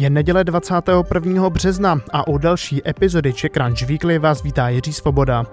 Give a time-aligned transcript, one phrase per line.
[0.00, 1.50] Je neděle 21.
[1.50, 5.46] března a u další epizody Czech Crunch Weekly vás vítá Jiří Svoboda.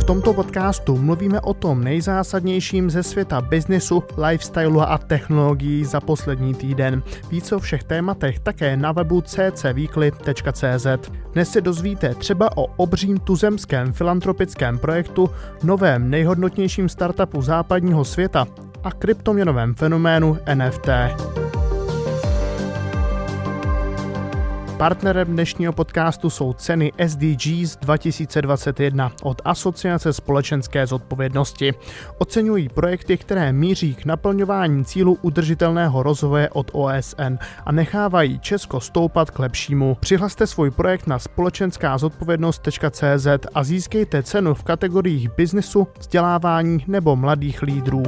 [0.00, 6.54] V tomto podcastu mluvíme o tom nejzásadnějším ze světa biznesu, lifestylu a technologií za poslední
[6.54, 7.02] týden.
[7.30, 10.86] Víc o všech tématech také na webu ccweekly.cz.
[11.32, 15.30] Dnes se dozvíte třeba o obřím tuzemském filantropickém projektu,
[15.62, 18.46] novém nejhodnotnějším startupu západního světa
[18.86, 20.88] a kryptoměnovém fenoménu NFT.
[24.78, 31.74] Partnerem dnešního podcastu jsou ceny SDGs 2021 od Asociace společenské zodpovědnosti.
[32.18, 39.30] Oceňují projekty, které míří k naplňování cílu udržitelného rozvoje od OSN a nechávají Česko stoupat
[39.30, 39.96] k lepšímu.
[40.00, 47.62] Přihlaste svůj projekt na společenská zodpovědnost.cz a získejte cenu v kategoriích biznesu, vzdělávání nebo mladých
[47.62, 48.02] lídrů.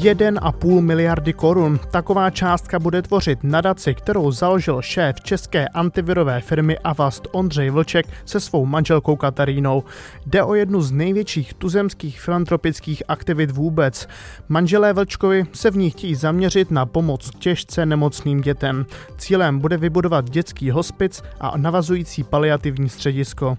[0.00, 1.80] 1,5 miliardy korun.
[1.90, 8.40] Taková částka bude tvořit nadaci, kterou založil šéf české antivirové firmy Avast Ondřej Vlček se
[8.40, 9.84] svou manželkou Katarínou.
[10.26, 14.08] Jde o jednu z největších tuzemských filantropických aktivit vůbec.
[14.48, 18.86] Manželé Vlčkovi se v ní chtějí zaměřit na pomoc těžce nemocným dětem.
[19.18, 23.58] Cílem bude vybudovat dětský hospic a navazující paliativní středisko.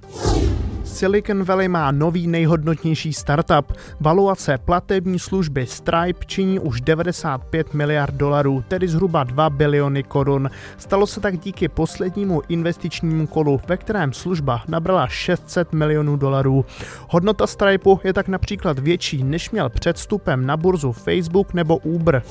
[0.91, 3.73] Silicon Valley má nový nejhodnotnější startup.
[3.99, 10.49] Valuace platební služby Stripe činí už 95 miliard dolarů, tedy zhruba 2 biliony korun.
[10.77, 16.65] Stalo se tak díky poslednímu investičnímu kolu, ve kterém služba nabrala 600 milionů dolarů.
[17.09, 22.23] Hodnota Stripeu je tak například větší, než měl před vstupem na burzu Facebook nebo Uber.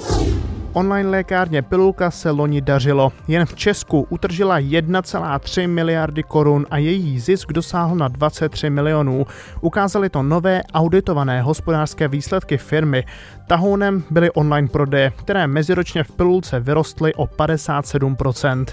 [0.73, 3.13] Online lékárně Pilulka se loni dařilo.
[3.29, 9.27] Jen v Česku utržila 1,3 miliardy korun a její zisk dosáhl na 23 milionů.
[9.61, 13.05] Ukázaly to nové auditované hospodářské výsledky firmy.
[13.47, 18.65] Tahounem byly online prodeje, které meziročně v Pilulce vyrostly o 57%.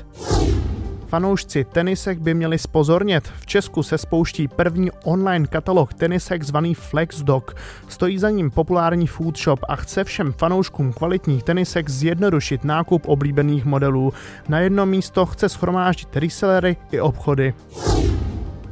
[1.08, 3.28] Fanoušci tenisek by měli spozornět.
[3.40, 7.44] V Česku se spouští první online katalog tenisek zvaný FlexDoc.
[7.88, 13.66] Stojí za ním populární food shop a chce všem fanouškům kvalitních tenisek zjednodušit nákup oblíbených
[13.66, 14.14] modelů.
[14.50, 17.54] Na jedno místo chce schromáždit resellery i obchody.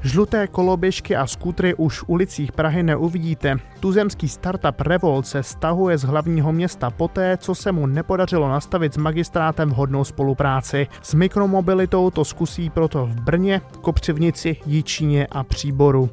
[0.05, 3.55] Žluté koloběžky a skútry už v ulicích Prahy neuvidíte.
[3.79, 8.97] Tuzemský startup Revolt se stahuje z hlavního města poté, co se mu nepodařilo nastavit s
[8.97, 10.87] magistrátem vhodnou spolupráci.
[11.01, 16.09] S mikromobilitou to zkusí proto v Brně, Kopřivnici, Jičíně a Příboru.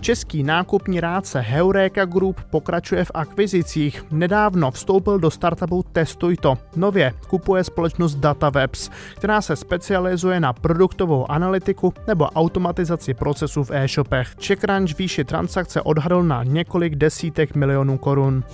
[0.00, 4.04] Český nákupní rádce Heureka Group pokračuje v akvizicích.
[4.10, 6.58] Nedávno vstoupil do startupu Testuj to.
[6.76, 14.34] Nově kupuje společnost DataWebs, která se specializuje na produktovou analytiku nebo automatizaci procesů v e-shopech.
[14.46, 18.44] CheckRunch výši transakce odhadl na několik desítek milionů korun.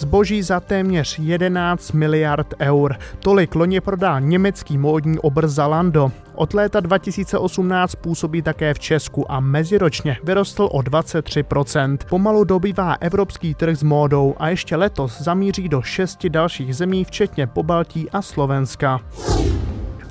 [0.00, 2.96] Zboží za téměř 11 miliard eur.
[3.18, 6.12] Tolik loni prodal německý módní obr Zalando.
[6.34, 11.98] Od léta 2018 působí také v Česku a meziročně vyrostl o 23%.
[12.08, 17.46] Pomalu dobývá evropský trh s módou a ještě letos zamíří do šesti dalších zemí, včetně
[17.46, 19.00] Pobaltí a Slovenska.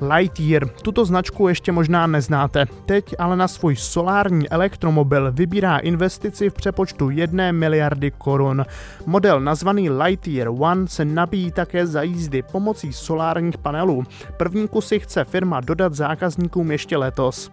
[0.01, 0.69] Lightyear.
[0.69, 2.65] Tuto značku ještě možná neznáte.
[2.85, 8.65] Teď ale na svůj solární elektromobil vybírá investici v přepočtu 1 miliardy korun.
[9.05, 14.03] Model nazvaný Lightyear One se nabíjí také za jízdy pomocí solárních panelů.
[14.37, 17.51] První kusy chce firma dodat zákazníkům ještě letos.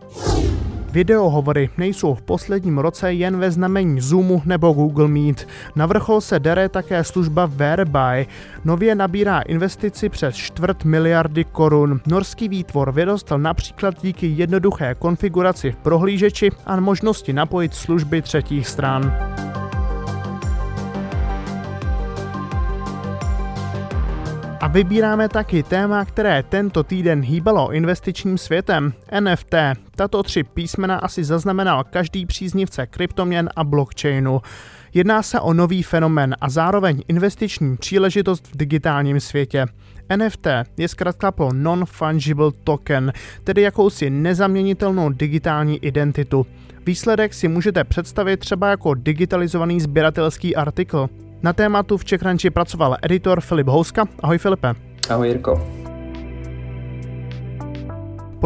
[0.93, 5.49] Videohovory nejsou v posledním roce jen ve znamení Zoomu nebo Google Meet.
[5.77, 8.27] Na vrchol se dere také služba Whereby.
[8.65, 12.01] Nově nabírá investici přes čtvrt miliardy korun.
[12.07, 19.13] Norský výtvor vyrostl například díky jednoduché konfiguraci v prohlížeči a možnosti napojit služby třetích stran.
[24.77, 29.55] Vybíráme taky téma, které tento týden hýbalo investičním světem, NFT.
[29.97, 34.41] Tato tři písmena asi zaznamenal každý příznivce kryptoměn a blockchainu.
[34.95, 39.67] Jedná se o nový fenomén a zároveň investiční příležitost v digitálním světě.
[40.17, 40.47] NFT
[40.77, 43.13] je zkrátka pro Non-Fungible Token,
[43.45, 46.47] tedy jakousi nezaměnitelnou digitální identitu.
[46.87, 51.09] Výsledek si můžete představit třeba jako digitalizovaný sběratelský artikl.
[51.43, 54.09] Na tématu v Čekranči pracoval editor Filip Houska.
[54.23, 54.73] Ahoj Filipe.
[55.11, 55.86] Ahoj Jirko.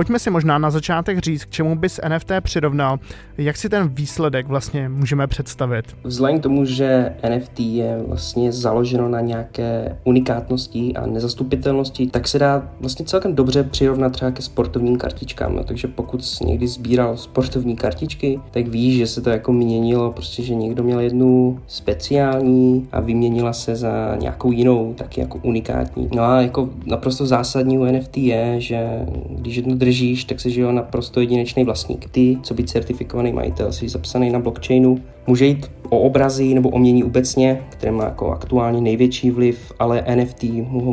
[0.00, 2.98] Pojďme si možná na začátek říct, k čemu bys NFT přirovnal,
[3.38, 5.84] jak si ten výsledek vlastně můžeme představit.
[6.04, 12.38] Vzhledem k tomu, že NFT je vlastně založeno na nějaké unikátnosti a nezastupitelnosti, tak se
[12.38, 15.56] dá vlastně celkem dobře přirovnat třeba ke sportovním kartičkám.
[15.56, 20.12] No, takže pokud jsi někdy sbíral sportovní kartičky, tak víš, že se to jako měnilo,
[20.12, 26.08] prostě, že někdo měl jednu speciální a vyměnila se za nějakou jinou, taky jako unikátní.
[26.14, 30.72] No a jako naprosto zásadní u NFT je, že když jednu držíš, tak se žije
[30.72, 32.10] naprosto jedinečný vlastník.
[32.10, 36.78] Ty, co být certifikovaný majitel, jsi zapsaný na blockchainu, může jít o obrazy nebo o
[36.78, 40.42] mění obecně, které má jako aktuálně největší vliv, ale NFT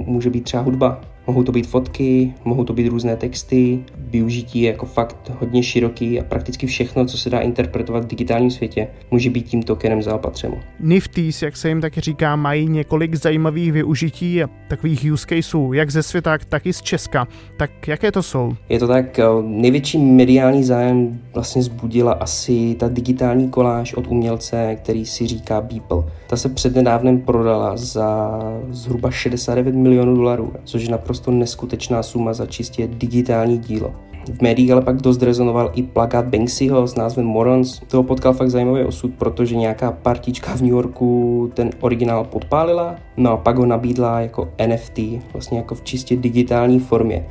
[0.05, 4.71] může být třeba hudba, Mohou to být fotky, mohou to být různé texty, využití je
[4.71, 9.29] jako fakt hodně široký a prakticky všechno, co se dá interpretovat v digitálním světě, může
[9.29, 10.57] být tím tokenem zaopatřeno.
[10.79, 15.89] Nifties, jak se jim taky říká, mají několik zajímavých využití a takových use caseů, jak
[15.89, 17.27] ze světa, tak i z Česka.
[17.57, 18.53] Tak jaké to jsou?
[18.69, 24.75] Je to tak, eh, největší mediální zájem vlastně zbudila asi ta digitální koláž od umělce,
[24.75, 26.03] který si říká Beeple.
[26.29, 28.39] Ta se přednedávnem prodala za
[28.69, 33.93] zhruba 69 milionů dolarů, což je naprosto neskutečná suma za čistě digitální dílo.
[34.33, 37.81] V médiích ale pak dost rezonoval i plakát Banksyho s názvem Morons.
[37.87, 43.31] Toho potkal fakt zajímavý osud, protože nějaká partička v New Yorku ten originál podpálila, no
[43.31, 44.99] a pak ho nabídla jako NFT,
[45.33, 47.25] vlastně jako v čistě digitální formě.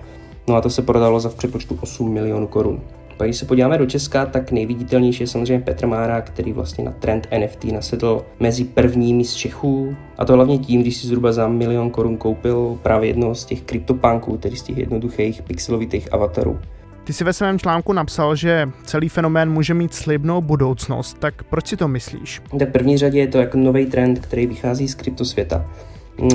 [0.49, 2.81] No a to se prodalo za v přepočtu 8 milionů korun.
[3.16, 6.92] Pak když se podíváme do Česka, tak nejviditelnější je samozřejmě Petr Mára, který vlastně na
[6.92, 9.96] trend NFT nasedl mezi prvními z Čechů.
[10.18, 13.62] A to hlavně tím, když si zhruba za milion korun koupil právě jedno z těch
[13.62, 16.58] kryptopunků, tedy z těch jednoduchých pixelovitých avatarů.
[17.04, 21.66] Ty si ve svém článku napsal, že celý fenomén může mít slibnou budoucnost, tak proč
[21.66, 22.42] si to myslíš?
[22.52, 25.66] V první řadě je to jako nový trend, který vychází z kryptosvěta.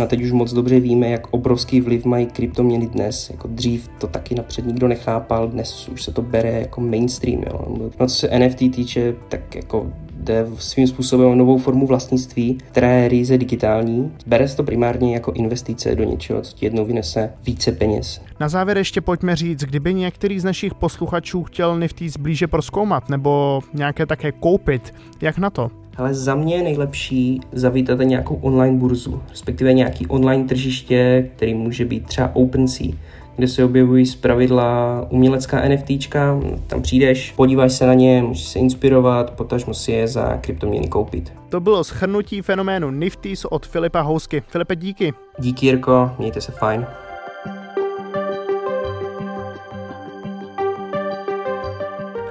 [0.03, 3.29] A teď už moc dobře víme, jak obrovský vliv mají kryptoměny dnes.
[3.29, 7.43] Jako dřív to taky napřed nikdo nechápal, dnes už se to bere jako mainstream.
[7.43, 7.77] Jo.
[7.99, 12.91] No co se NFT týče, tak jako jde svým způsobem o novou formu vlastnictví, která
[12.91, 14.11] je ryze digitální.
[14.27, 18.21] Bere se to primárně jako investice do něčeho, co ti jednou vynese více peněz.
[18.39, 23.61] Na závěr ještě pojďme říct, kdyby některý z našich posluchačů chtěl NFT blíže proskoumat nebo
[23.73, 25.80] nějaké také koupit, jak na to?
[25.97, 31.85] Ale za mě je nejlepší zavítat nějakou online burzu, respektive nějaký online tržiště, který může
[31.85, 32.87] být třeba OpenSea,
[33.35, 38.59] kde se objevují z pravidla umělecká NFTčka, tam přijdeš, podíváš se na ně, můžeš se
[38.59, 41.33] inspirovat, potažmo si je za kryptoměny koupit.
[41.49, 44.43] To bylo schrnutí fenoménu Nifties od Filipa Housky.
[44.47, 45.13] Filipe, díky.
[45.39, 46.85] Díky, Jirko, mějte se fajn.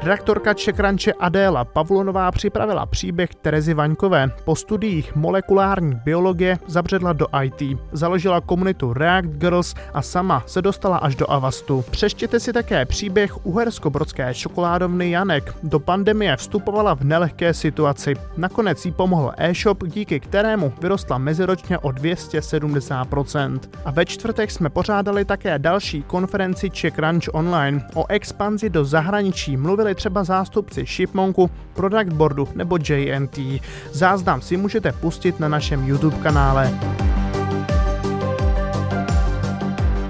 [0.03, 4.31] Redaktorka Čekranče Adéla Pavlonová připravila příběh Terezy Vaňkové.
[4.45, 10.97] Po studiích molekulární biologie zabředla do IT, založila komunitu React Girls a sama se dostala
[10.97, 11.85] až do Avastu.
[11.91, 15.55] Přeštěte si také příběh uhersko-brodské čokoládovny Janek.
[15.63, 18.15] Do pandemie vstupovala v nelehké situaci.
[18.37, 23.61] Nakonec jí pomohl e-shop, díky kterému vyrostla meziročně o 270%.
[23.85, 27.87] A ve čtvrtek jsme pořádali také další konferenci Czech Ranch Online.
[27.95, 33.39] O expanzi do zahraničí mluvili byli třeba zástupci Shipmonku, Product Boardu nebo JNT.
[33.93, 36.71] Záznam si můžete pustit na našem YouTube kanále.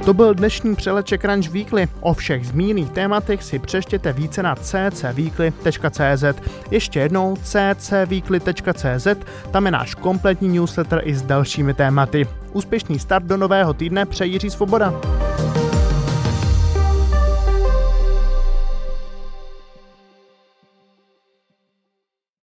[0.04, 1.88] To byl dnešní přeleček Crunch Weekly.
[2.00, 6.24] O všech zmíněných tématech si přeštěte více na ccweekly.cz.
[6.70, 9.06] Ještě jednou ccweekly.cz,
[9.50, 12.28] tam je náš kompletní newsletter i s dalšími tématy.
[12.52, 15.19] Úspěšný start do nového týdne přeji Jiří Svoboda.